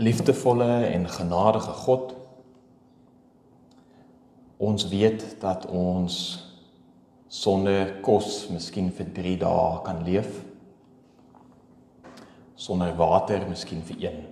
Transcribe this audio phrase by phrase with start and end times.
[0.00, 2.14] liefdevolle en genadige God.
[4.56, 6.14] Ons weet dat ons
[7.28, 10.40] sonder kos miskien vir 3 dae kan leef.
[12.56, 14.22] Sonder water miskien vir 1.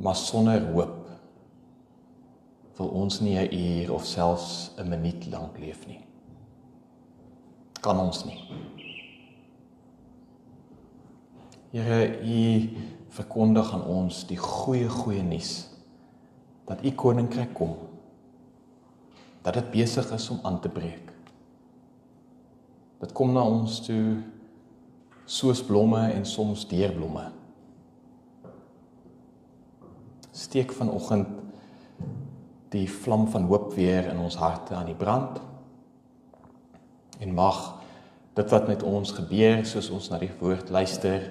[0.00, 1.02] Maar sonder hoop
[2.76, 6.00] wil ons nie 'n uur of selfs 'n minuut lank leef nie.
[7.80, 8.40] Kan ons nie.
[11.72, 12.68] Here, U
[13.14, 15.68] verkondig aan ons die goeie goeie nuus
[16.66, 17.76] dat U koninkryk kom.
[19.46, 21.12] Dat dit besig is om aan te breek.
[22.98, 24.16] Dit kom na ons toe
[25.26, 27.28] soos blomme en soms deurblomme.
[30.34, 31.30] Steek vanoggend
[32.74, 35.38] die vlam van hoop weer in ons harte aan die brand.
[37.22, 37.60] En mag
[38.36, 41.30] dit wat met ons gebeur soos ons na die woord luister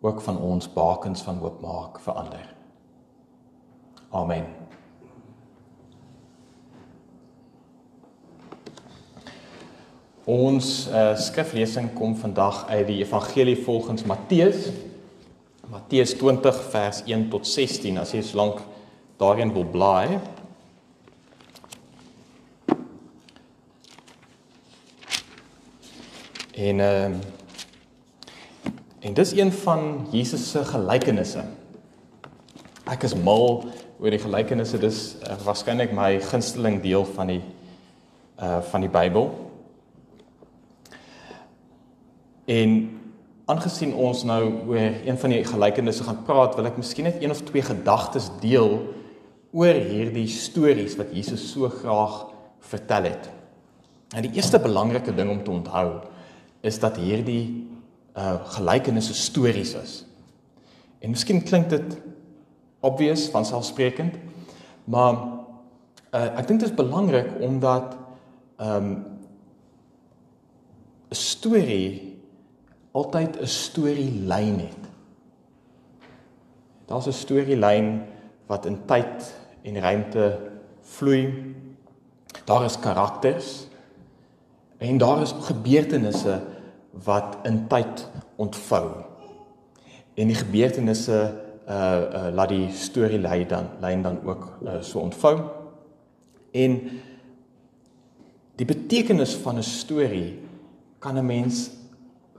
[0.00, 2.54] ook van ons bakens van hoop maak verander.
[4.10, 4.46] Amen.
[10.24, 14.68] Ons uh, skriflesing kom vandag uit die Evangelie volgens Matteus.
[15.70, 18.60] Matteus 20 vers 1 tot 16 as jy so lank
[19.20, 20.18] daarin wil blaai.
[26.54, 27.39] En ehm uh,
[29.00, 31.40] En dis een van Jesus se gelykenisse.
[32.84, 33.62] Ek is mal
[33.96, 34.80] oor die gelykenisse.
[34.80, 37.40] Dis uh, waarskynlik my gunsteling deel van die
[38.40, 39.26] uh van die Bybel.
[42.48, 42.76] En
[43.48, 47.32] aangesien ons nou oor een van die gelykenisse gaan praat, wil ek miskien net een
[47.32, 48.78] of twee gedagtes deel
[49.52, 52.22] oor hierdie stories wat Jesus so graag
[52.72, 53.28] vertel het.
[54.16, 55.88] En die eerste belangrike ding om te onthou
[56.64, 57.69] is dat hierdie
[58.20, 60.04] uh gelykenisse stories is.
[61.00, 61.96] En miskien klink dit
[62.84, 64.18] obvious van selfsprekend,
[64.84, 65.14] maar
[66.12, 67.96] uh ek dink dit is belangrik omdat
[68.60, 68.90] um
[71.10, 72.18] 'n storie
[72.92, 74.82] altyd 'n storielyn het.
[76.86, 78.02] Daar's 'n storielyn
[78.46, 80.38] wat in tyd en ruimte
[80.82, 81.54] vloei.
[82.44, 83.66] Daar is karakters
[84.78, 86.40] en daar is gebeurtenisse
[87.04, 88.09] wat in tyd
[88.40, 88.88] ontvou.
[90.14, 91.20] En die gebeurtenisse
[91.68, 95.36] uh uh laat die storie lei dan lyn dan ook uh, so ontvou.
[96.50, 96.80] En
[98.56, 100.38] die betekenis van 'n storie
[100.98, 101.70] kan 'n mens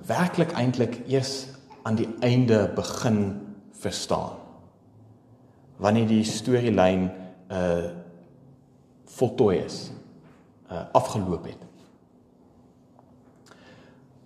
[0.05, 1.47] werklik eintlik eers
[1.83, 3.39] aan die einde begin
[3.71, 4.37] verstaan.
[5.77, 7.11] Wanneer die storielyn
[7.51, 7.89] uh
[9.05, 9.91] voltooi is,
[10.71, 11.57] uh afgeloop het.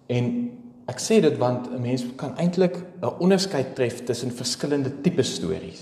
[0.06, 0.25] En
[0.85, 5.81] ek sê dit want 'n mens kan eintlik 'n onderskeid tref tussen verskillende tipe stories.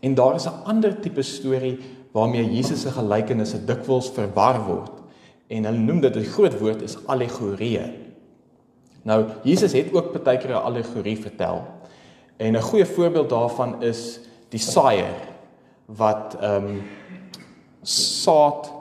[0.00, 1.78] En daar is 'n ander tipe storie
[2.12, 4.92] waarmee Jesus se gelykenisse dikwels verwar word.
[5.46, 7.92] En hulle noem dit 'n groot woord is allegorieë.
[9.02, 11.64] Nou Jesus het ook baie keer 'n allegorie vertel.
[12.36, 15.14] En 'n goeie voorbeeld daarvan is die saaier
[15.86, 16.82] wat ehm um,
[17.82, 18.72] saad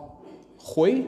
[0.57, 1.05] gooi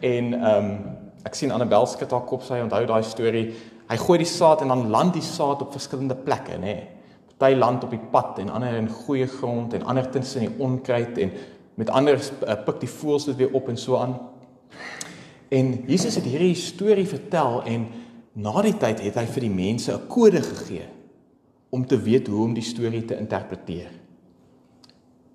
[0.00, 0.93] en ehm um,
[1.24, 3.46] Ek sien Annabel skud haar kop sy onthou daai storie.
[3.88, 6.74] Hy gooi die saad en dan land die saad op verskillende plekke, nê.
[6.74, 6.90] Nee.
[7.44, 11.18] Party land op die pad en ander in goeie grond en ander tussen die onkruid
[11.18, 11.32] en
[11.74, 14.14] met ander uh, pik die voëls dit weer op en so aan.
[15.52, 17.88] En Jesus het hierdie storie vertel en
[18.32, 20.86] na die tyd het hy vir die mense 'n kode gegee
[21.70, 23.90] om te weet hoe om die storie te interpreteer.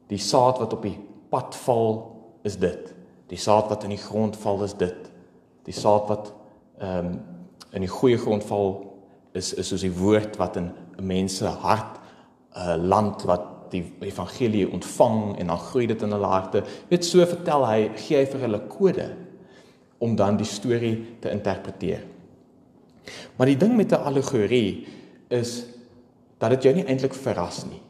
[0.08, 0.98] Die saad wat op die
[1.30, 2.94] pad val is dit.
[3.28, 5.09] Die saad wat in die grond val is dit
[5.70, 6.34] die saad wat
[6.82, 7.20] ehm um,
[7.78, 8.72] in die goeie grond val
[9.38, 12.00] is is soos die woord wat in 'n mens se hart
[12.56, 16.64] 'n uh, land wat die evangelie ontvang en dan groei dit in hulle harte.
[16.90, 19.10] Weet so vertel hy gee hy vir hulle kode
[20.00, 22.04] om dan die storie te interpreteer.
[23.38, 24.88] Maar die ding met 'n allegorie
[25.30, 25.66] is
[26.38, 27.82] dat dit jou nie eintlik verras nie.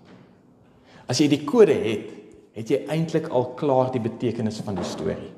[1.07, 2.09] As jy die kode het,
[2.53, 5.31] het jy eintlik al klaar die betekenis van die storie.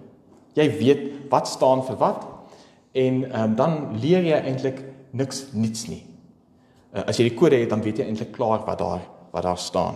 [0.53, 2.30] Jy weet wat staan vir wat
[2.91, 6.03] en um, dan leer jy eintlik niks niets nie.
[6.91, 9.59] Uh, as jy die kode het, dan weet jy eintlik klaar wat daar wat daar
[9.59, 9.95] staan.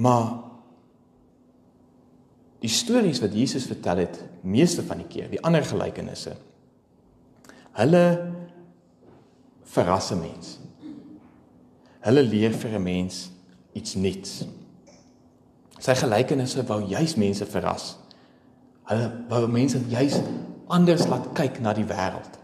[0.00, 0.30] Maar
[2.64, 6.32] die stories wat Jesus vertel het, meeste van die keer, die ander gelykenisse,
[7.76, 8.04] hulle
[9.68, 10.58] verras 'n mens.
[12.00, 13.30] Hulle leer vir 'n mens
[13.72, 14.44] iets nuuts.
[15.78, 17.96] Sy gelykenisse wou juis mense verras.
[18.86, 20.20] Hulle wou mense juis
[20.70, 22.38] anders laat kyk na die wêreld.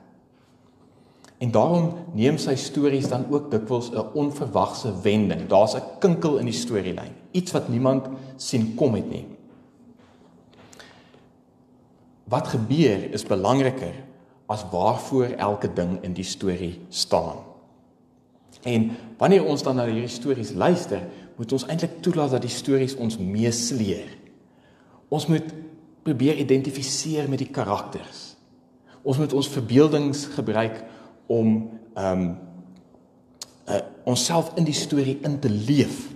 [1.43, 5.49] En daarom neem sy stories dan ook dikwels 'n onverwagse wending.
[5.49, 8.07] Daar's 'n kinkel in die storielyn, iets wat niemand
[8.37, 9.27] sien kom het nie.
[12.25, 13.95] Wat gebeur is belangriker
[14.47, 17.37] as waarvoor elke ding in die storie staan.
[18.63, 21.03] En wanneer ons dan na hierdie stories luister,
[21.37, 24.09] moet ons eintlik toelaat dat die stories ons meesleer.
[25.09, 25.49] Ons moet
[26.03, 28.33] probeer identifiseer met die karakters.
[29.03, 30.85] Ons moet ons verbeeldings gebruik
[31.27, 32.33] om ehm um,
[33.69, 36.09] uh, onsself in die storie in te leef.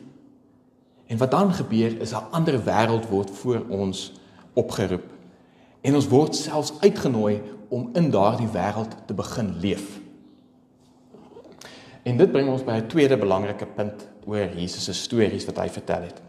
[1.06, 4.12] En wat dan gebeur is 'n ander wêreld word voor ons
[4.52, 5.04] opgeroep.
[5.80, 10.00] En ons word selfs uitgenooi om in daardie wêreld te begin leef.
[12.02, 15.68] En dit bring ons by 'n tweede belangrike punt oor Jesus se stories wat hy
[15.68, 16.22] vertel het.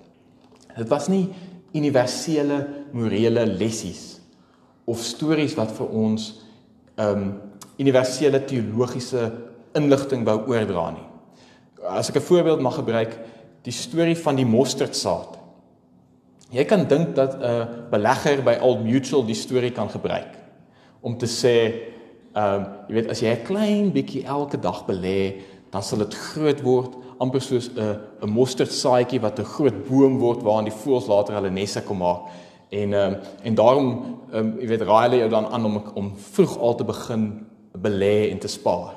[0.75, 1.29] Dit was nie
[1.77, 2.59] universele
[2.91, 4.17] morele lessies
[4.87, 6.29] of stories wat vir ons
[6.97, 7.33] um,
[7.77, 9.31] universele teologiese
[9.77, 11.05] inligting wou oordra nie.
[11.87, 13.13] As ek 'n voorbeeld mag gebruik,
[13.63, 15.37] die storie van die mosterdsaad.
[16.51, 20.37] Jy kan dink dat 'n belegger by Old Mutual die storie kan gebruik
[21.01, 21.55] om te sê,
[22.33, 25.41] ehm um, jy weet as jy 'n klein bietjie elke dag belê,
[25.77, 30.41] dan sal dit groot word amper soos 'n 'n mosterdsaadjie wat 'n groot boom word
[30.43, 32.29] waarin die voëls later hulle nesse kom maak.
[32.69, 33.87] En ehm um, en daarom
[34.31, 37.45] ehm um, jy weet raai hulle jou dan aan om om vroeg al te begin
[37.77, 38.95] belê en te spaar.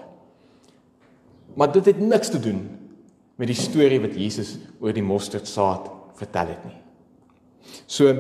[1.55, 2.69] Maar dit het niks te doen
[3.37, 6.81] met die storie wat Jesus oor die mosterdsaad vertel het nie.
[7.87, 8.15] So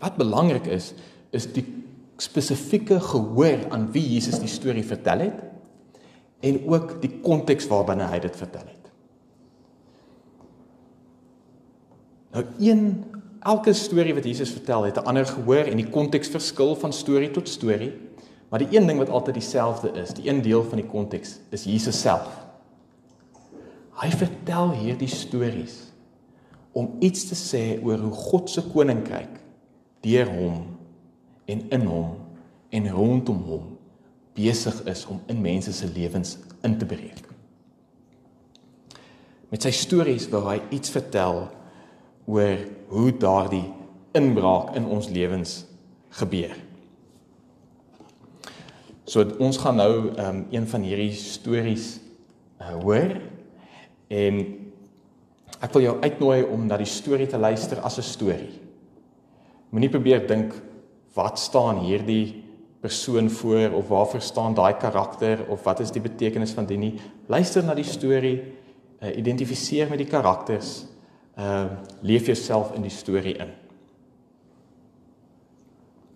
[0.00, 0.94] wat belangrik is,
[1.30, 1.64] is die
[2.16, 5.49] spesifieke gehoor aan wie Jesus die storie vertel het
[6.40, 8.92] en ook die konteks waarbinne hy dit vertel het.
[12.30, 12.84] Nou een
[13.40, 17.30] elke storie wat Jesus vertel het 'n ander gehoor en die konteks verskil van storie
[17.30, 17.92] tot storie.
[18.48, 21.64] Maar die een ding wat altyd dieselfde is, die een deel van die konteks, is
[21.64, 22.46] Jesus self.
[24.00, 25.92] Hy vertel hierdie stories
[26.72, 29.40] om iets te sê oor hoe God se koninkryk
[30.00, 30.62] deur hom
[31.44, 32.16] en in hom
[32.70, 33.69] en rondom hom
[34.40, 37.26] besig is om in mense se lewens in te breek.
[39.50, 41.48] Met sy stories wil hy iets vertel
[42.30, 42.60] oor
[42.92, 43.66] hoe daardie
[44.16, 45.64] inbraak in ons lewens
[46.20, 46.54] gebeur.
[49.10, 51.96] So ons gaan nou um, een van hierdie stories
[52.62, 53.16] uh, hoor
[54.10, 54.40] en
[55.60, 58.54] ek wil jou uitnooi om na die storie te luister as 'n storie.
[59.70, 60.54] Moenie probeer dink
[61.14, 62.49] wat staan hierdie
[62.80, 66.94] persoon voor of waarvoor staan daai karakter of wat is die betekenis van dit nie.
[67.28, 68.40] Luister na die storie,
[69.00, 70.84] uh, identifiseer met die karakters,
[71.38, 71.64] uh
[72.02, 73.52] leef jouself in die storie in.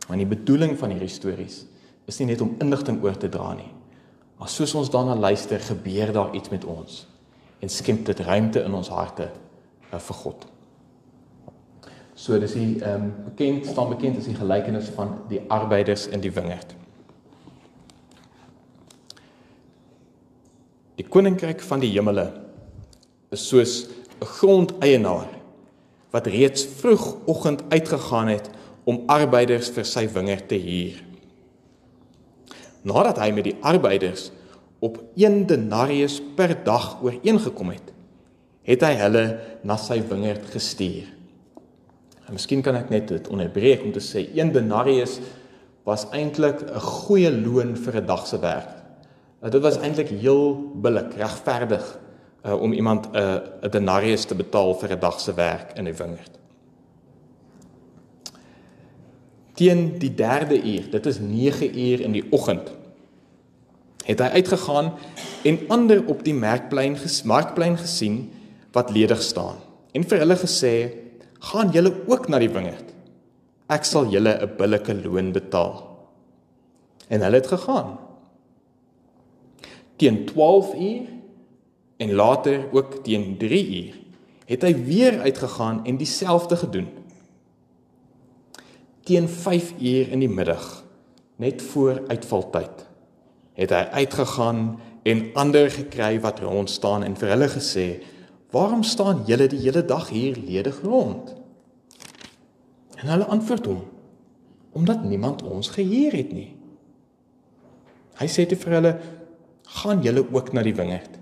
[0.08, 1.62] Want die bedoeling van hierdie stories
[2.08, 3.70] is nie net om inligting oor te dra nie.
[4.40, 7.04] Maar soos ons daarna luister, gebeur daar iets met ons
[7.64, 10.44] en skep dit ruimte in ons harte uh, vir God.
[12.14, 16.22] So dis die ehm um, bekend staan bekend as die gelykenis van die arbeiders in
[16.22, 16.74] die wingerd.
[20.94, 22.28] Die koninkryk van die hemele
[23.34, 23.88] is soos
[24.20, 25.28] 'n grondeienaar
[26.10, 28.50] wat reeds vroegoggend uitgegaan het
[28.84, 31.02] om arbeiders vir sy wingerd te huur
[32.84, 34.28] nadat hy met die arbeiders
[34.84, 37.92] op 1 denarius per dag ooreengekom het,
[38.68, 39.24] het hy hulle
[39.64, 41.08] na sy wingerd gestuur.
[42.26, 45.18] En miskien kan ek net dit onderbreek om te sê 1 denarius
[45.84, 48.72] was eintlik 'n goeie loon vir 'n dag se werk.
[49.40, 51.98] Nou, dit was eintlik heel billik, regverdig
[52.46, 55.88] uh, om iemand 'n uh, 'n denarius te betaal vir 'n dag se werk in
[55.88, 56.38] 'n wingerd.
[59.54, 62.72] Teen die 3de uur, dit is 9 uur in die oggend,
[64.04, 64.92] het hy uitgegaan
[65.42, 68.32] en ander op die markplein gesmarkplein gesien
[68.72, 69.56] wat ledig staan
[69.92, 71.03] en vir hulle gesê
[71.50, 72.92] gaan julle ook na die wingerd?
[73.68, 75.74] Ek sal julle 'n billike loon betaal.
[77.08, 77.98] En hulle het gegaan.
[79.96, 81.06] Teen 12 uur
[81.96, 83.94] en later ook teen 3 uur
[84.44, 86.88] het hy weer uitgegaan en dieselfde gedoen.
[89.04, 90.84] Teen 5 uur in die middag
[91.36, 92.86] net voor uitvaltyd
[93.54, 97.86] het hy uitgegaan en ander gekry wat rond staan en vir hulle gesê:
[98.50, 101.34] "Waarom staan julle die hele dag hier ledig rond?"
[102.96, 103.82] En hulle antwoord hom:
[104.72, 106.56] "Omdat niemand ons gehuur het nie."
[108.20, 108.98] Hy sê te vir hulle:
[109.62, 111.18] "Gaan julle ook na die wingerd?"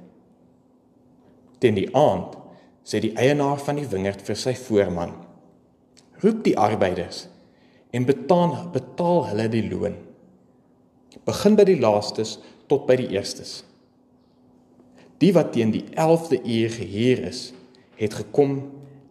[1.59, 2.37] Teen die aand
[2.85, 5.13] sê die eienaar van die wingerd vir sy voorman:
[6.23, 7.29] "Roep die arbeiders
[7.91, 10.13] en betaal betaal hulle die loon."
[11.27, 12.37] begin by die laastes
[12.71, 13.63] tot by die eerstes.
[15.23, 17.53] Die wat teen die 11de uur gehuur is,
[17.95, 18.57] het gekom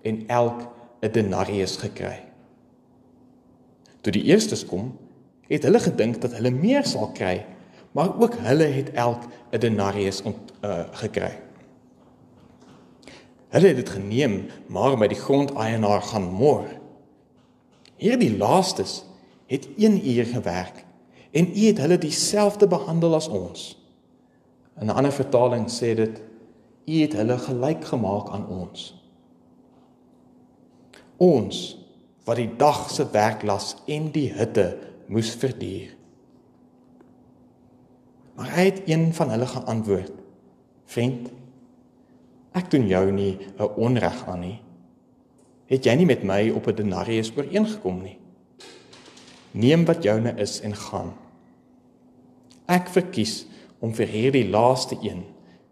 [0.01, 0.67] en elk
[0.99, 2.19] 'n denarius gekry.
[4.01, 4.97] Toe die eerstes kom,
[5.47, 7.45] het hulle gedink dat hulle meer sal kry,
[7.91, 11.39] maar ook hulle het elk 'n denarius ont, uh, gekry.
[13.49, 16.65] Hulle het dit geneem, maar by die grondeienaar gaan mor.
[17.95, 19.05] Hierdie laastes
[19.45, 20.85] het 1 uur gewerk
[21.31, 23.80] en u het hulle dieselfde behandel as ons.
[24.81, 26.21] In 'n ander vertaling sê dit
[26.85, 28.95] u het hulle gelyk gemaak aan ons.
[31.17, 31.77] Ons
[32.25, 35.95] wat die dag se werklas en die hitte moes verduur.
[38.35, 40.11] Maar hy het een van hulle geantwoord:
[40.85, 41.29] "Vriend,
[42.51, 44.59] Ek doen jou nie 'n onreg aan nie.
[45.65, 48.17] Het jy nie met my op 'n denarius ooreengekom nie?
[49.51, 51.13] Neem wat joune is en gaan.
[52.67, 53.45] Ek verkies
[53.81, 55.23] om vir hierdie laaste een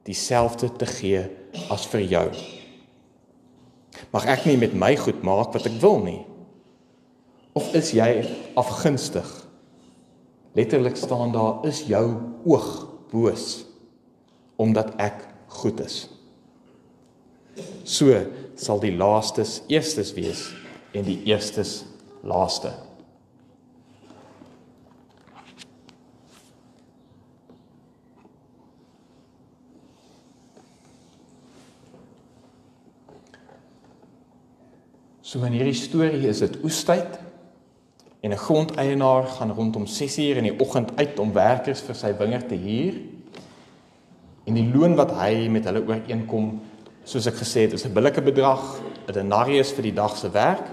[0.10, 1.22] dieselfde te gee
[1.70, 2.28] as vir jou.
[4.14, 6.22] Mag ek nie met my goed maak wat ek wil nie?
[7.58, 8.10] Of is jy
[8.58, 9.28] afgunstig?
[10.58, 12.06] Letterlik staan daar is jou
[12.50, 12.70] oog
[13.12, 13.66] boos
[14.60, 15.22] omdat ek
[15.62, 16.10] goed is.
[17.88, 18.12] So
[18.60, 20.50] sal die laastes eerstes wees
[20.92, 21.84] en die eerstes
[22.28, 22.74] laaste.
[35.30, 37.20] So in hierdie storie is dit oestyd
[38.26, 42.48] en 'n grondeienaar gaan rondom 6uur in die oggend uit om werkers vir sy wingerd
[42.50, 42.96] te huur.
[44.46, 46.62] En die loon wat hy met hulle ooreenkom
[47.04, 50.66] soos ek gesê het, is 'n billike bedrag, 'n denarius vir die dag se werk.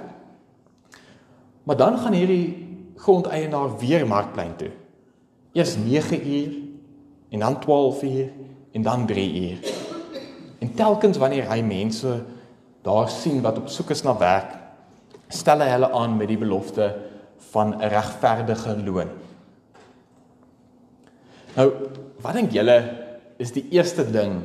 [1.65, 2.57] Maar dan gaan hierdie
[2.97, 4.71] grondeienaar weer markplein toe.
[5.53, 6.53] Eers 9 uur
[7.31, 8.33] en dan 12 uur
[8.73, 9.59] en dan 3 uur.
[10.59, 12.25] En telkens wanneer hy mense
[12.87, 14.53] daar sien wat op soek is na werk,
[15.29, 16.93] stel hy hulle aan met die belofte
[17.51, 19.11] van 'n regverdige loon.
[21.57, 21.73] Nou,
[22.23, 22.79] wat dink julle
[23.39, 24.43] is die eerste ding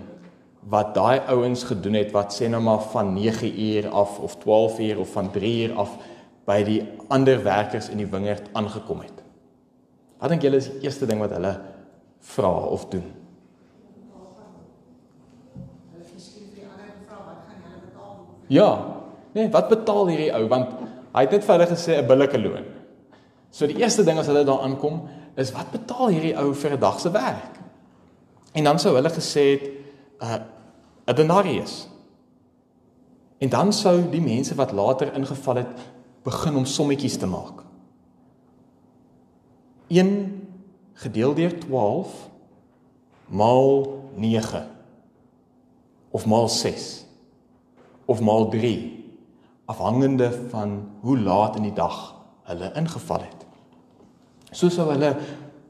[0.70, 4.80] wat daai ouens gedoen het wat sê nou maar van 9 uur af of 12
[4.80, 5.98] uur of van 3 uur af
[6.46, 9.24] by die ander werkers in die wingerd aangekom het.
[10.20, 11.60] Wat dink julle is die eerste ding wat hulle
[12.20, 13.21] vra of doen?
[18.52, 18.72] Ja,
[19.32, 20.74] nee, wat betaal hierdie ou want
[21.16, 22.66] hy het net vir hulle gesê 'n billike loon.
[23.52, 26.80] So die eerste ding as hulle daar aankom is wat betaal hierdie ou vir 'n
[26.80, 27.60] dag se werk?
[28.54, 29.64] En dan sou hulle gesê het
[30.20, 30.42] 'n
[31.08, 31.88] 'n denarius.
[33.40, 35.80] En dan sou die mense wat later ingeval het
[36.24, 37.64] begin om sommetjies te maak.
[39.88, 40.48] 1
[40.94, 42.30] gedeel deur 12
[43.28, 44.68] maal 9
[46.12, 47.11] of maal 6
[48.12, 48.74] of maal 3
[49.72, 52.00] afhangende van hoe laat in die dag
[52.50, 53.46] hulle ingeval het.
[54.52, 55.14] So sou hulle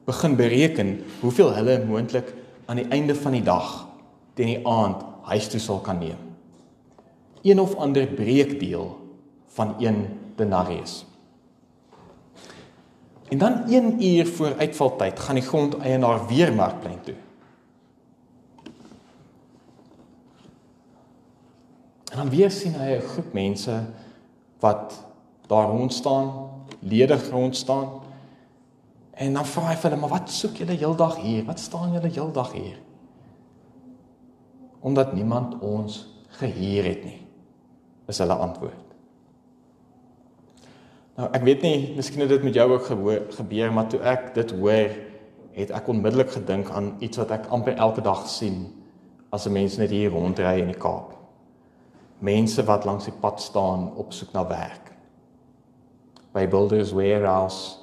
[0.07, 2.33] begin bereken hoeveel hulle moontlik
[2.65, 3.69] aan die einde van die dag
[4.33, 6.17] teen die aand huis toe sal kan neem.
[7.45, 8.89] Een of ander breekdeel
[9.53, 10.05] van 1
[10.35, 11.05] denarius.
[13.29, 17.15] En dan 1 uur voor uitvaltyd gaan die grondeienaar weer markplein toe.
[22.11, 23.83] En dan weer sien hy 'n groep mense
[24.59, 25.03] wat
[25.47, 26.49] daar rond staan,
[26.79, 27.89] ledig rond staan.
[29.11, 31.45] En dan vra hy vir hulle, "Maar wat soek julle heeldag hier?
[31.45, 32.77] Wat staan julle heeldag hier?"
[34.81, 36.07] omdat niemand ons
[36.41, 37.19] gehuur het nie.
[38.09, 38.89] Is hulle antwoord.
[41.19, 42.89] Nou ek weet nie, miskien het dit met jou ook
[43.37, 44.95] gebeur, maar toe ek dit hoor,
[45.51, 48.71] het ek onmiddellik gedink aan iets wat ek amper elke dag sien
[49.29, 51.20] as 'n mens net hier rondry in die Kaap.
[52.21, 54.91] Mense wat langs die pad staan op soek na werk.
[56.31, 57.79] By Builders Warehouse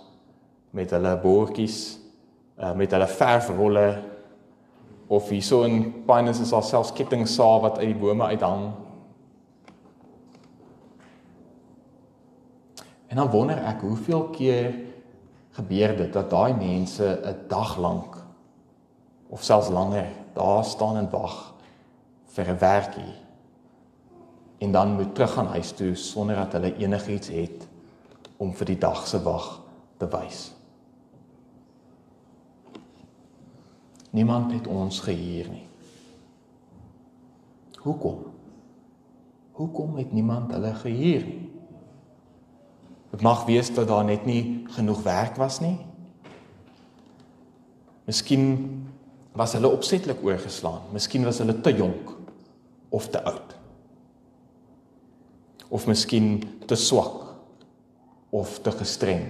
[0.70, 1.98] met hulle bordjies,
[2.58, 3.86] uh, met hulle verfrolle
[5.08, 8.68] of hierso in Pines is daar selfs kettingsae wat uit die bome uithang.
[13.08, 14.74] En dan wonder ek hoeveel keer
[15.58, 18.16] gebeur dit dat daai mense 'n dag lank
[19.28, 21.54] of selfs langer daar staan en wag
[22.36, 23.14] vir 'n werkie
[24.58, 27.66] en dan moet terug gaan huis toe sonder dat hulle enigiets het
[28.36, 29.60] om vir die dag se wag
[29.98, 30.52] te wys.
[34.10, 35.66] Niemand het ons gehuur nie.
[37.78, 38.24] Hoekom?
[39.58, 41.44] Hoekom het niemand hulle gehuur nie?
[43.10, 45.76] Dit mag wees dat daar net nie genoeg werk was nie.
[48.08, 48.44] Miskien
[49.32, 50.90] was hulle opsetlik oorgeslaan.
[50.92, 52.12] Miskien was hulle te jonk
[52.88, 53.47] of te oud.
[55.68, 57.24] Of miskien te swak
[58.30, 59.26] of te gestreng.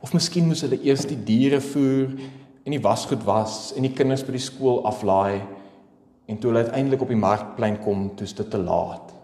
[0.00, 2.12] Of miskien moes hulle eers die diere voer
[2.64, 5.40] en die wasgoed was en die kinders by die skool aflaai
[6.28, 9.14] en toe hulle uiteindelik op die markplein kom, toe is dit te laat.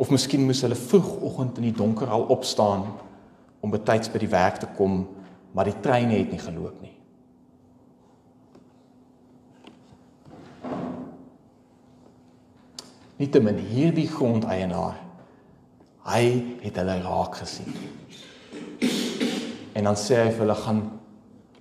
[0.00, 2.86] Of miskien moes hulle vroegoggend in die donker al opstaan
[3.62, 5.04] om betyds by die werk te kom,
[5.52, 6.96] maar die treine het nie geloop nie.
[13.22, 14.96] Nietemin hierdie grondeienaar,
[16.10, 16.22] hy
[16.64, 17.70] het hulle raak gesien.
[19.78, 20.80] En dan sê hy vir hulle gaan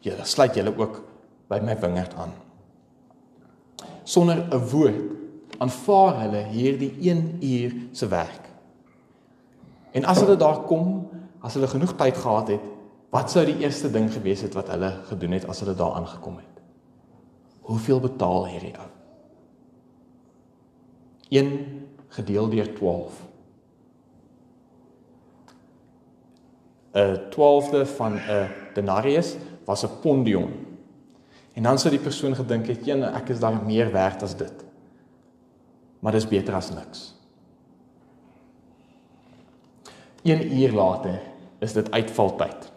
[0.01, 0.97] julle sluit julle ook
[1.51, 2.33] by my wingerd aan.
[4.03, 5.01] Sonder 'n woord
[5.61, 8.49] aanvaar hulle hierdie 1 uur se werk.
[9.93, 11.07] En as hulle daar kom,
[11.41, 12.65] as hulle genoeg tyd gehad het,
[13.11, 16.37] wat sou die eerste ding gewees het wat hulle gedoen het as hulle daar aangekom
[16.37, 16.63] het?
[17.61, 19.00] Hoeveel betaal hierdie ou?
[21.31, 23.21] 1 gedeel deur 12.
[26.91, 29.35] 'n 12de van 'n denarius
[29.65, 30.51] was 'n pondion.
[31.53, 34.53] En dan sou die persoon gedink het, "Ja, ek is daar meer werd as dit."
[35.99, 37.15] Maar dis beter as niks.
[40.23, 41.21] 1 uur later
[41.59, 42.71] is dit uitvaltyd.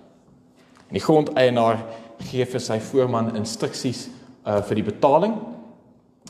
[0.89, 1.85] En die grondeienaar
[2.19, 4.09] gee vir sy voorman instruksies
[4.47, 5.35] uh vir die betaling.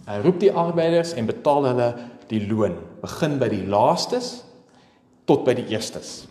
[0.07, 1.95] Hy roep die arbeiders en betaal hulle
[2.29, 2.77] die loon.
[3.03, 4.45] Begin by die laastes
[5.29, 6.27] tot by die eerstes.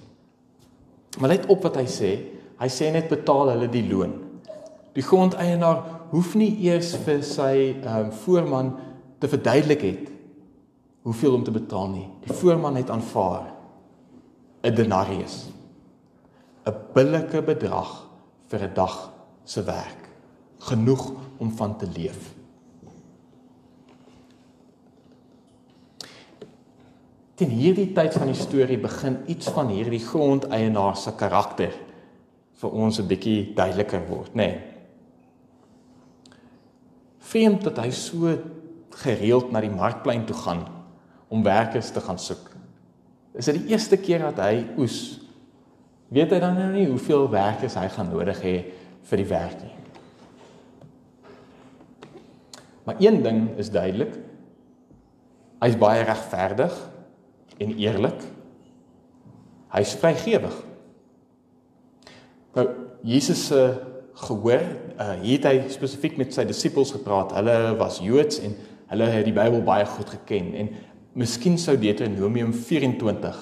[1.20, 2.12] Maar let op wat hy sê.
[2.60, 4.16] Hy sê net betaal hulle die loon.
[4.94, 5.82] Die grondeienaar
[6.14, 8.74] hoef nie eers vir sy ehm uh, voorman
[9.20, 10.12] te verduidelik het
[11.04, 12.06] hoeveel om te betaal nie.
[12.24, 13.52] Die voorman het aanvaar
[14.64, 15.50] 'n denarius.
[16.66, 18.08] 'n billike bedrag
[18.48, 19.12] vir 'n dag
[19.44, 20.10] se werk.
[20.60, 22.34] Genoeg om van te leef.
[27.36, 31.74] Teen hierdie tyd van die storie begin iets van hierdie grondeienaar se karakter
[32.62, 34.48] vir ons 'n bietjie duideliker word, nê.
[34.48, 34.62] Nee.
[37.20, 38.38] Vreemd dat hy so
[38.92, 40.68] gereeld na die markplein toe gaan
[41.28, 42.52] om werkers te gaan soek.
[43.34, 45.20] Is dit die eerste keer dat hy oes?
[46.14, 48.56] Weet hy dan nou nie hoeveel werkers hy gaan nodig hê
[49.10, 49.76] vir die werk nie?
[52.84, 54.14] Maar een ding is duidelik.
[55.64, 56.93] Hy's baie regverdig
[57.58, 58.22] en eerlik.
[59.74, 60.56] Hy's vrygewig.
[62.54, 62.68] Nou
[63.04, 63.62] Jesus se
[64.28, 64.62] gehoor,
[65.02, 67.34] uh, hier het hy spesifiek met sy disippels gepraat.
[67.36, 68.54] Hulle was Joods en
[68.94, 70.70] hulle het die Bybel baie goed geken en
[71.18, 73.42] miskien sou Deuteronomium 24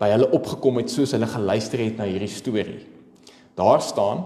[0.00, 2.80] by hulle opgekom het soos hulle geluister het na hierdie storie.
[3.58, 4.24] Daar staan: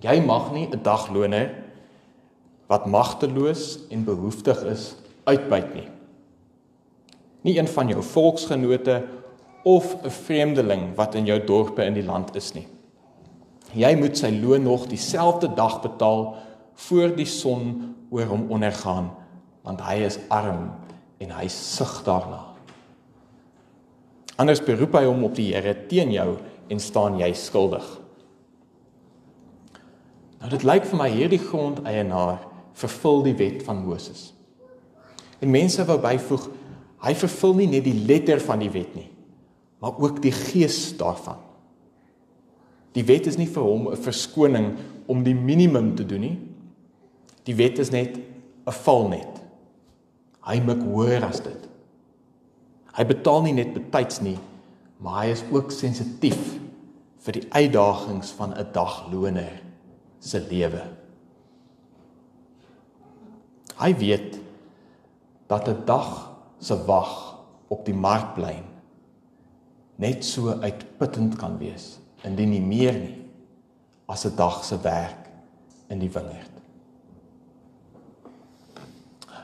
[0.00, 1.50] Jy mag nie 'n dagloner
[2.66, 4.94] wat magteloos en behoeftig is
[5.24, 5.88] uitbuit nie
[7.42, 9.02] nie een van jou volksgenote
[9.62, 12.66] of 'n vreemdeling wat in jou dorpe in die land is nie.
[13.72, 16.36] Jy moet sy loon nog dieselfde dag betaal
[16.74, 19.10] voor die son oor hom ondergaan,
[19.62, 20.70] want hy is arm
[21.18, 22.44] en hy sug daarna.
[24.36, 26.36] Anders beroep hy hom op die Here teen jou
[26.68, 27.84] en staan jy skuldig.
[30.40, 32.40] Nou dit lyk vir my hierdie grondeienaar
[32.74, 34.32] vervul die wet van Moses.
[35.38, 36.48] En mense wou byvoeg
[37.02, 39.08] Hy vervul nie net die letter van die wet nie,
[39.82, 41.40] maar ook die gees daarvan.
[42.94, 44.76] Die wet is nie vir hom 'n verskoning
[45.08, 46.38] om die minimum te doen nie.
[47.44, 49.42] Die wet is net 'n valnet.
[50.46, 51.68] Hy maak hoër as dit.
[52.92, 54.38] Hy betaal nie net betyds nie,
[55.00, 56.58] maar hy is ook sensitief
[57.18, 59.62] vir die uitdagings van 'n dagloner
[60.20, 60.82] se lewe.
[63.78, 64.38] Hy weet
[65.48, 66.31] dat 'n dag
[66.62, 67.12] se wag
[67.72, 68.64] op die markplein
[70.02, 71.96] net so uitputtend kan wees
[72.26, 73.18] indien nie meer nie
[74.06, 75.30] as 'n dag se werk
[75.88, 76.50] in die wingerd.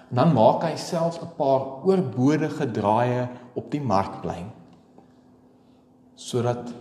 [0.09, 4.50] Dan maak hy selfs 'n paar oorbodige draaie op die markplein
[6.14, 6.72] sodat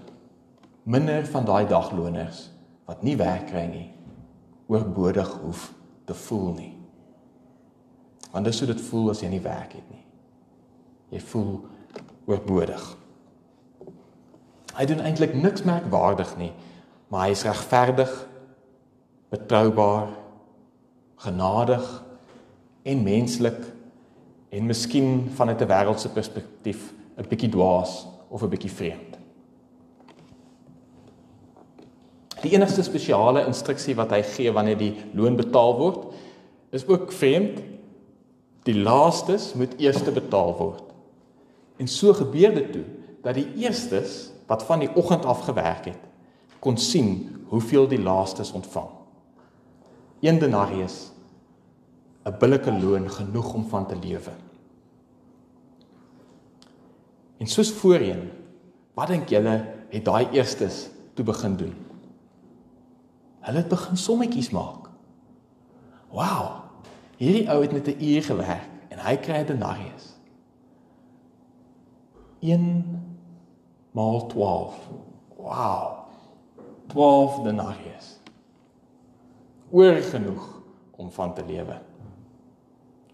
[0.84, 2.50] minder van daai dagloners
[2.86, 3.94] wat nie werk kry nie
[4.68, 5.74] oorbodig hoef
[6.06, 6.78] te voel nie.
[8.32, 10.04] Want dis hoe dit voel as jy nie werk het nie.
[11.10, 11.52] Jy voel
[12.28, 12.84] oorbodig.
[14.78, 16.52] Hy doen eintlik niks merkwaardig nie,
[17.08, 18.12] maar hy is regverdig,
[19.32, 20.12] betroubaar,
[21.24, 21.86] genadig
[22.88, 23.58] en menslik
[24.54, 29.18] en miskien vanuit 'n wêreldse perspektief 'n bietjie dwaas of 'n bietjie vreemd.
[32.42, 36.14] Die enigste spesiale instruksie wat hy gee wanneer die loon betaal word,
[36.70, 37.62] is ook vreemd.
[38.64, 40.87] Die laastes moet eers betaal word.
[41.78, 42.84] En so gebeur dit toe
[43.22, 46.00] dat die eerstes wat van die oggend af gewerk het,
[46.60, 48.90] kon sien hoeveel die laastes ontvang.
[50.20, 51.12] Een denarius,
[52.26, 54.32] 'n billike loon genoeg om van te lewe.
[57.38, 58.32] En soos voorheen,
[58.94, 61.76] wat dink julle het daai eerstes toe begin doen?
[63.40, 64.90] Hulle het begin sommetjies maak.
[66.12, 66.66] Wow.
[67.18, 70.17] Hierdie ou het net 'n uur gewerk en hy kry 'n denarius.
[72.40, 72.86] 1
[73.92, 74.76] maal 12.
[75.38, 75.98] Wow.
[76.88, 78.20] 12 denarius.
[79.70, 80.62] Oor genoeg
[80.96, 81.80] om van te lewe.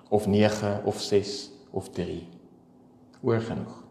[0.09, 2.27] Of 9 of 6 of 3.
[3.21, 3.83] Oor genoeg.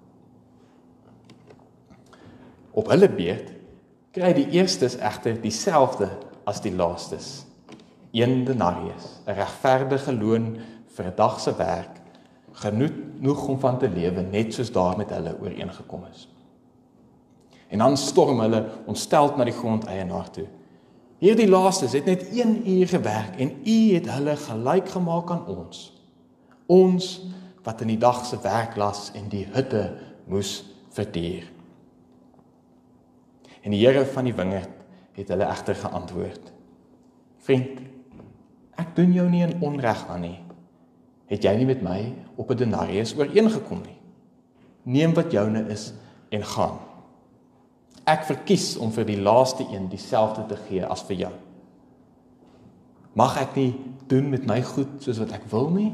[2.71, 3.51] Op hulle beurt
[4.13, 6.09] kry die eerstes egter dieselfde
[6.49, 7.47] as die laastes.
[8.13, 10.59] Een denarius, 'n regverdige loon
[10.95, 12.02] vir 'n dag se werk,
[12.53, 16.29] genoeg om van te lewe net soos daar met hulle ooreengekom is.
[17.69, 20.47] En dan storm hulle ontsteld na die grondeienaar toe.
[21.23, 25.93] Hierdie laastes het net 1 uur gewerk en u het hulle gelyk gemaak aan ons.
[26.67, 27.21] Ons
[27.63, 29.85] wat in die dag se werk las en die hutte
[30.27, 31.47] moes verduur.
[33.63, 34.71] En die Here van die wingerd
[35.15, 36.53] het hulle egter geantwoord:
[37.47, 37.81] Vriend,
[38.81, 40.39] ek doen jou nie 'n onreg aan nie.
[41.33, 41.99] Het jy nie met my
[42.37, 43.97] op 'n denarius ooreengekom nie?
[44.83, 45.93] Neem wat joune is
[46.29, 46.79] en gaan.
[48.05, 51.33] Ek verkies om vir die laaste een dieselfde te gee as vir jou.
[53.15, 53.75] Mag ek nie
[54.07, 55.93] doen met my goed soos wat ek wil nie?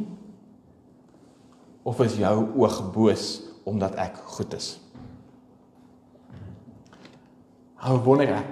[1.83, 4.81] Of is jou oog boos omdat ek goed is?
[7.75, 8.45] Hou wonder ek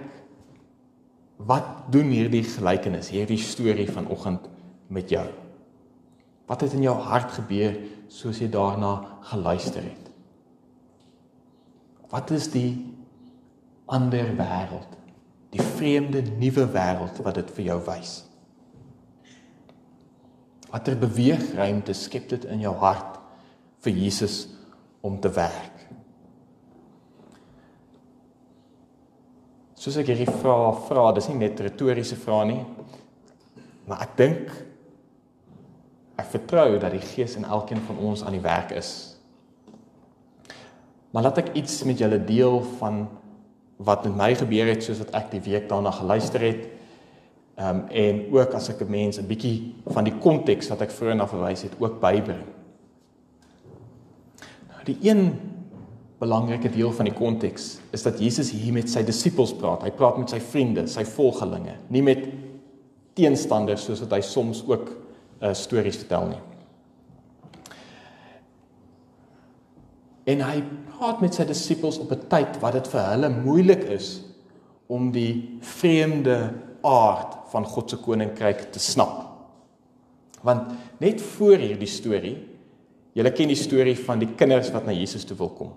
[1.37, 4.49] Wat doen hierdie gelykenis, hierdie storie vanoggend
[4.88, 5.46] met jou?
[6.47, 7.75] Wat het in jou hart gebeur
[8.13, 10.11] soos jy daarna geluister het?
[12.13, 12.71] Wat is die
[13.91, 14.93] ander wêreld?
[15.55, 18.19] Die vreemde nuwe wêreld wat dit vir jou wys?
[20.71, 23.19] Watter beweegruimte skep dit in jou hart
[23.87, 24.45] vir Jesus
[25.07, 25.77] om te werk?
[29.87, 32.63] soos ek hierdie vrae vra, dis nie net retoriese vrae nie.
[33.87, 34.49] Maar ek dink
[36.16, 39.16] ek vertrou dat die Gees in elkeen van ons aan die werk is.
[41.12, 43.07] Maar laat ek iets met julle deel van
[43.76, 46.66] wat met my gebeur het soos wat ek die week daarna geluister het.
[47.57, 50.90] Ehm um, en ook as ek 'n mens 'n bietjie van die konteks wat ek
[50.90, 52.44] vroeër na verwys het ook bybring.
[54.68, 55.40] Nou die een
[56.18, 59.83] belangrike deel van die konteks is dat Jesus hier met sy disippels praat.
[59.83, 62.29] Hy praat met sy vriende, sy volgelinge, nie met
[63.14, 65.06] teenstanders soos wat hy soms ook
[65.40, 66.42] uh, stories vertel nie.
[70.27, 74.20] En hy praat met sy disippels op 'n tyd wat dit vir hulle moeilik is
[74.87, 79.25] om die vreemde aard van God se koninkryk te snap.
[80.42, 82.37] Want net voor hierdie storie,
[83.12, 85.72] julle ken die storie van die kinders wat na Jesus toe wil kom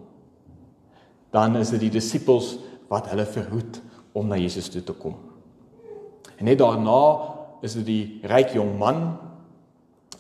[1.31, 2.55] dan is dit die disippels
[2.89, 3.79] wat hulle verhoed
[4.17, 5.15] om na Jesus toe te kom.
[6.39, 7.01] En net daarna
[7.65, 9.03] is dit die ryk jong man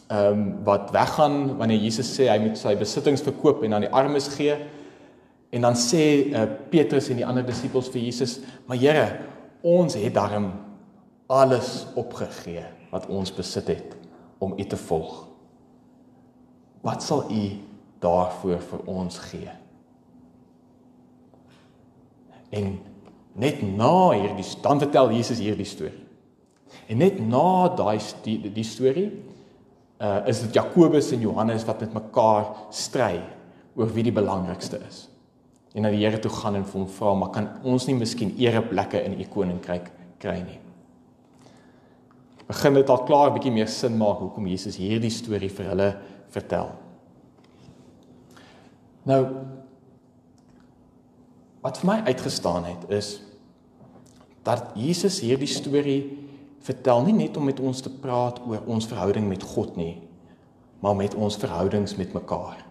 [0.09, 3.91] ehm um, wat weggaan wanneer Jesus sê hy moet sy besittings verkoop en aan die
[3.93, 4.55] armes gee.
[5.53, 9.05] En dan sê uh, Petrus en die ander disippels vir Jesus: "Maar Here,
[9.61, 10.51] ons het darm
[11.27, 13.95] alles opgegee wat ons besit het
[14.41, 15.27] om U te volg.
[16.81, 17.45] Wat sal U
[18.01, 19.53] daarvoor vir ons gee?"
[22.49, 22.79] En
[23.33, 26.05] net na hierdie dan vertel Jesus hierdie storie.
[26.89, 29.11] En net na daai die, die storie
[29.99, 33.19] uh is dit Jakobus en Johannes wat met mekaar stry
[33.75, 35.07] oor wie die belangrikste is.
[35.75, 39.03] En na die Here toe gaan en hom vra, "Maar kan ons nie miskien ereplekke
[39.03, 40.59] in u koninkryk kry nie?"
[42.47, 45.97] Begin dit al klaar 'n bietjie meer sin maak hoekom Jesus hierdie storie vir hulle
[46.29, 46.71] vertel.
[49.03, 49.27] Nou
[51.61, 53.21] wat vir my uitgestaan het is
[54.43, 56.28] dat Jesus hierdie storie
[56.65, 60.01] vertel nie net om met ons te praat oor ons verhouding met God nie,
[60.83, 62.65] maar met ons verhoudings met mekaar.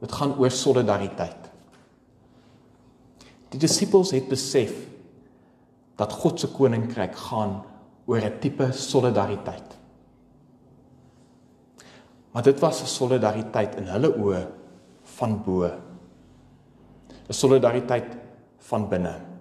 [0.00, 1.50] Dit gaan oor solidariteit.
[3.54, 4.74] Die disippels het besef
[5.98, 7.62] dat God se koninkryk gaan
[8.06, 9.78] oor 'n tipe solidariteit.
[12.32, 14.46] Maar dit was 'n solidariteit in hulle oë
[15.02, 15.64] van bo
[17.28, 18.16] 'n solidariteit
[18.58, 19.33] van binne.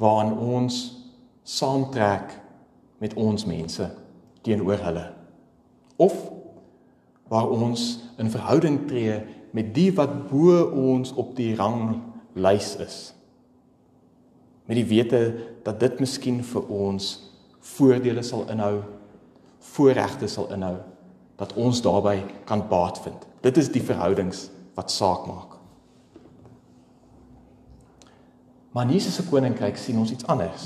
[0.00, 0.80] Waarin ons
[1.44, 2.34] saamtrek
[2.98, 3.86] met ons mense
[4.44, 5.04] teenoor hulle.
[5.96, 6.14] Of
[7.28, 9.20] waar ons in verhouding tree
[9.54, 12.98] met die wat bo ons op die ranglys is.
[14.64, 15.22] Met die wete
[15.64, 17.14] dat dit miskien vir ons
[17.74, 18.82] voordele sal inhou
[19.74, 20.76] voorregte sal inhou
[21.40, 23.24] dat ons daarbey kan baat vind.
[23.42, 25.53] Dit is die verhoudings wat saak maak
[28.74, 30.64] maar in Jesus se koninkryk sien ons iets anders.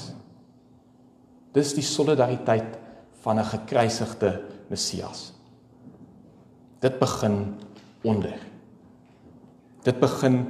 [1.52, 2.78] Dis die solidariteit
[3.20, 5.32] van 'n gekruisigde Messias.
[6.80, 7.54] Dit begin
[8.02, 8.38] onder.
[9.82, 10.48] Dit begin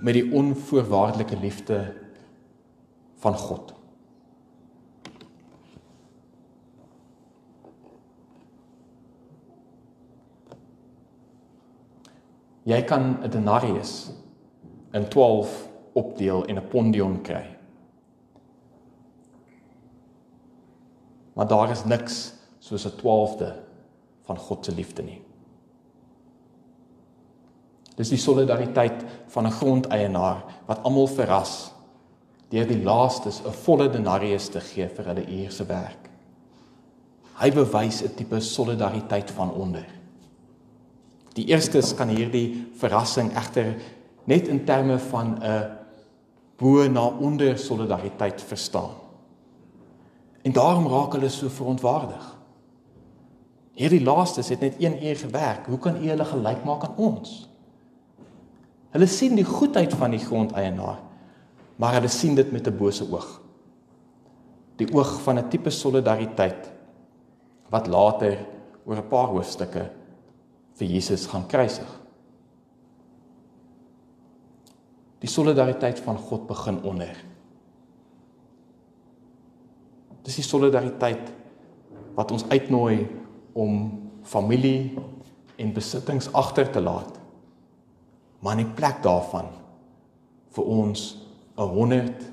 [0.00, 1.94] met die onvoorwaardelike liefde
[3.16, 3.74] van God.
[12.62, 14.10] Jy kan 'n denarius
[14.92, 17.56] in 12 opdeel en 'n pondion kry.
[21.32, 23.54] Maar daar is niks soos 'n 12de
[24.22, 25.22] van God se liefde nie.
[27.96, 31.72] Dis die solidariteit van 'n grondeienaar wat almal verras
[32.48, 36.10] deur die laastes 'n volle denarius te gee vir hulle uur se werk.
[37.40, 39.86] Hy bewys 'n tipe solidariteit van onder.
[41.34, 43.76] Die eerstes kan hierdie verrassing egter
[44.24, 45.79] net in terme van 'n
[46.60, 48.90] bo na onder solidariteit verstaan.
[50.42, 52.36] En daarom raak hulle so verontwaardig.
[53.80, 55.66] Hierdie laastes het net 1 uur gewerk.
[55.66, 57.48] Hoe kan u hulle gelyk maak aan ons?
[58.92, 60.98] Hulle sien die goedheid van die grondeienaar,
[61.78, 63.40] maar hulle sien dit met 'n bose oog.
[64.76, 66.72] Die oog van 'n tipe solidariteit
[67.70, 68.38] wat later
[68.84, 69.90] oor 'n paar hoofstukke
[70.74, 71.99] vir Jesus gaan kruisig.
[75.20, 77.16] Die solidariteit van God begin onder.
[80.24, 81.32] Dis die solidariteit
[82.16, 83.06] wat ons uitnooi
[83.52, 84.98] om familie
[85.60, 87.20] en besittings agter te laat
[88.40, 89.48] maar in plek daarvan
[90.56, 91.16] vir ons
[91.56, 92.30] 'n 100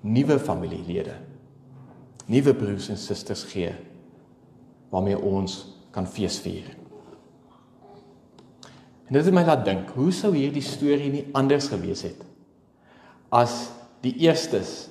[0.00, 1.16] nuwe familielede
[2.26, 3.74] nuwe broers en susters gee
[4.88, 6.76] waarmee ons kan feesvier.
[9.08, 12.22] En dit het my laat dink, hoe sou hierdie storie nie anders gewees het
[13.34, 13.72] as
[14.04, 14.88] die eerstes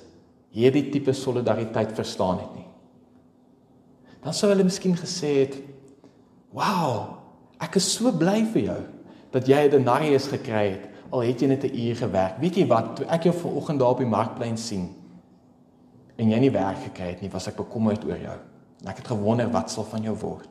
[0.52, 2.66] hierdie tipe solidariteit verstaan het nie.
[4.22, 5.56] Dan sou hulle miskien gesê het,
[6.52, 7.24] "Wow,
[7.64, 8.80] Ek is so bly vir jou
[9.34, 12.38] dat jy 'n denarius gekry het al het jy net 'n uur gewerk.
[12.40, 14.94] Weet jy wat, toe ek jou vanoggend daar op die markplein sien
[16.16, 18.38] en jy nie werk gekry het nie, was ek bekommerd oor jou.
[18.82, 20.48] En ek het gewonder wat sal van jou word.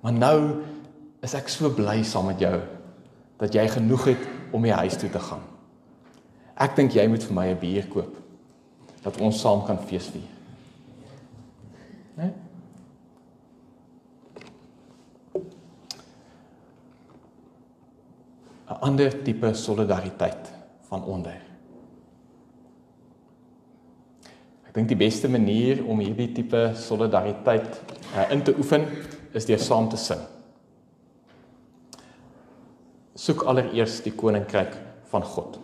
[0.00, 0.62] Maar nou
[1.22, 2.56] is ek so bly saam met jou
[3.38, 5.42] dat jy genoeg het om jy huis toe te gaan.
[6.58, 8.16] Ek dink jy moet vir my 'n bier koop
[9.02, 10.28] dat ons saam kan feesvier.
[12.16, 12.24] Né?
[12.24, 12.34] Nee?
[18.80, 20.50] ander tipe solidariteit
[20.88, 21.36] van onder.
[24.68, 27.80] Ek dink die beste manier om hierdie tipe solidariteit
[28.14, 28.86] uh, in te oefen
[29.36, 30.20] is deur saam te sing.
[33.18, 34.76] Soek allereers die koninkryk
[35.10, 35.58] van God.